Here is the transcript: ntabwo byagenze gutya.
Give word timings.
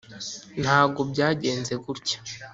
ntabwo 0.61 0.99
byagenze 1.11 1.73
gutya. 1.83 2.17